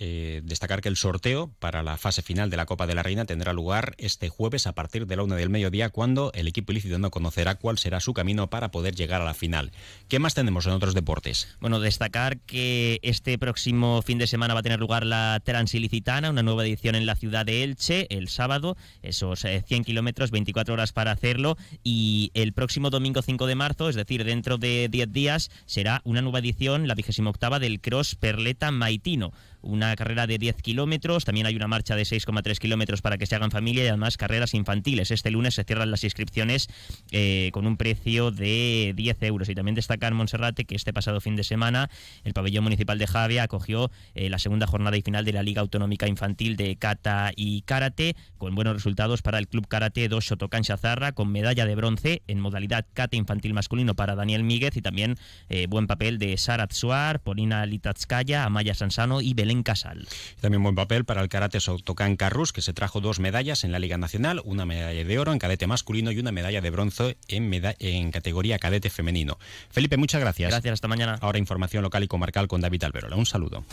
destacar 0.43 0.81
que 0.81 0.89
el 0.89 0.97
sorteo 0.97 1.51
para 1.59 1.83
la 1.83 1.97
fase 1.97 2.21
final 2.21 2.49
de 2.49 2.57
la 2.57 2.65
Copa 2.65 2.72
de 2.87 2.95
la 2.95 3.03
Reina 3.03 3.25
tendrá 3.25 3.53
lugar 3.53 3.95
este 3.97 4.29
jueves 4.29 4.67
a 4.67 4.73
partir 4.73 5.07
de 5.07 5.15
la 5.15 5.23
una 5.23 5.35
del 5.35 5.49
mediodía 5.49 5.89
cuando 5.89 6.31
el 6.33 6.47
equipo 6.47 6.71
ilicitano 6.71 7.11
conocerá 7.11 7.55
cuál 7.55 7.77
será 7.77 7.99
su 7.99 8.13
camino 8.13 8.49
para 8.49 8.71
poder 8.71 8.95
llegar 8.95 9.21
a 9.21 9.25
la 9.25 9.33
final. 9.33 9.71
¿Qué 10.07 10.19
más 10.19 10.33
tenemos 10.33 10.65
en 10.65 10.73
otros 10.73 10.93
deportes? 10.93 11.47
Bueno, 11.59 11.79
destacar 11.79 12.39
que 12.39 12.99
este 13.03 13.37
próximo 13.37 14.01
fin 14.01 14.17
de 14.17 14.27
semana 14.27 14.53
va 14.53 14.61
a 14.61 14.63
tener 14.63 14.79
lugar 14.79 15.05
la 15.05 15.41
Transilicitana, 15.43 16.29
una 16.29 16.43
nueva 16.43 16.65
edición 16.65 16.95
en 16.95 17.05
la 17.05 17.15
ciudad 17.15 17.45
de 17.45 17.63
Elche, 17.63 18.07
el 18.09 18.27
sábado, 18.27 18.75
esos 19.01 19.41
100 19.41 19.63
eh, 19.69 19.83
kilómetros, 19.85 20.31
24 20.31 20.73
horas 20.73 20.91
para 20.91 21.11
hacerlo, 21.11 21.57
y 21.83 22.31
el 22.33 22.53
próximo 22.53 22.89
domingo 22.89 23.21
5 23.21 23.45
de 23.45 23.55
marzo, 23.55 23.89
es 23.89 23.95
decir, 23.95 24.23
dentro 24.23 24.57
de 24.57 24.87
10 24.89 25.11
días, 25.11 25.51
será 25.65 26.01
una 26.03 26.21
nueva 26.21 26.39
edición, 26.39 26.87
la 26.87 26.95
28 26.95 27.59
del 27.59 27.81
Cross 27.81 28.15
Perleta 28.15 28.71
Maitino 28.71 29.31
una 29.63 29.95
carrera 29.95 30.27
de 30.27 30.37
10 30.37 30.57
kilómetros, 30.61 31.25
también 31.25 31.47
hay 31.47 31.55
una 31.55 31.67
marcha 31.67 31.95
de 31.95 32.03
6,3 32.03 32.57
kilómetros 32.59 33.01
para 33.01 33.17
que 33.17 33.25
se 33.25 33.35
hagan 33.35 33.49
familia 33.49 33.85
y 33.85 33.87
además 33.87 34.17
carreras 34.17 34.53
infantiles. 34.53 35.09
Este 35.11 35.31
lunes 35.31 35.55
se 35.55 35.63
cierran 35.63 35.89
las 35.89 36.03
inscripciones 36.03 36.67
eh, 37.11 37.49
con 37.53 37.65
un 37.65 37.77
precio 37.77 38.31
de 38.31 38.93
10 38.95 39.23
euros. 39.23 39.49
Y 39.49 39.55
también 39.55 39.75
destacar 39.75 40.13
Monserrate 40.13 40.65
que 40.65 40.75
este 40.75 40.93
pasado 40.93 41.21
fin 41.21 41.35
de 41.35 41.43
semana 41.43 41.89
el 42.23 42.33
pabellón 42.33 42.63
municipal 42.63 42.97
de 42.97 43.07
Javia 43.07 43.43
acogió 43.43 43.89
eh, 44.15 44.29
la 44.29 44.39
segunda 44.39 44.67
jornada 44.67 44.97
y 44.97 45.01
final 45.01 45.25
de 45.25 45.33
la 45.33 45.43
Liga 45.43 45.61
Autonómica 45.61 46.07
Infantil 46.07 46.57
de 46.57 46.75
Kata 46.75 47.31
y 47.35 47.61
Karate, 47.61 48.15
con 48.37 48.55
buenos 48.55 48.73
resultados 48.73 49.21
para 49.21 49.39
el 49.39 49.47
Club 49.47 49.67
Karate 49.67 50.07
2 50.09 50.23
Shotokan 50.23 50.63
Shazarra, 50.63 51.13
con 51.13 51.31
medalla 51.31 51.65
de 51.65 51.75
bronce 51.75 52.21
en 52.27 52.39
modalidad 52.39 52.85
Kata 52.93 53.15
infantil 53.15 53.53
masculino 53.53 53.95
para 53.95 54.15
Daniel 54.15 54.43
Míguez 54.43 54.75
y 54.75 54.81
también 54.81 55.15
eh, 55.49 55.67
buen 55.67 55.87
papel 55.87 56.17
de 56.17 56.37
Sara 56.37 56.67
Tsuar, 56.67 57.21
Polina 57.21 57.65
Litatskaya, 57.65 58.43
Amaya 58.43 58.73
Sansano 58.73 59.21
y 59.21 59.33
Belén 59.33 59.52
Casal. 59.61 60.07
También 60.41 60.63
buen 60.63 60.73
papel 60.73 61.05
para 61.05 61.21
el 61.21 61.29
karate 61.29 61.59
Sotokan 61.59 62.15
Carrus, 62.15 62.51
que 62.53 62.61
se 62.61 62.73
trajo 62.73 63.01
dos 63.01 63.19
medallas 63.19 63.63
en 63.63 63.71
la 63.71 63.77
Liga 63.77 63.99
Nacional, 63.99 64.41
una 64.45 64.65
medalla 64.65 65.03
de 65.03 65.19
oro 65.19 65.33
en 65.33 65.37
cadete 65.37 65.67
masculino 65.67 66.11
y 66.11 66.17
una 66.17 66.31
medalla 66.31 66.61
de 66.61 66.69
bronce 66.71 67.17
en, 67.27 67.51
en 67.53 68.11
categoría 68.11 68.57
cadete 68.57 68.89
femenino. 68.89 69.37
Felipe, 69.69 69.97
muchas 69.97 70.21
gracias. 70.21 70.49
Gracias, 70.49 70.73
hasta 70.73 70.87
mañana. 70.87 71.19
Ahora 71.21 71.37
información 71.37 71.83
local 71.83 72.03
y 72.03 72.07
comarcal 72.07 72.47
con 72.47 72.61
David 72.61 72.85
Alberola. 72.85 73.15
Un 73.15 73.25
saludo. 73.25 73.63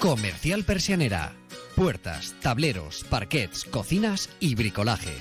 Comercial 0.00 0.64
Persianera. 0.64 1.34
Puertas, 1.76 2.34
tableros, 2.40 3.04
parquets, 3.10 3.64
cocinas 3.64 4.30
y 4.40 4.54
bricolaje. 4.54 5.14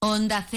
Onda 0.00 0.42
C 0.42 0.54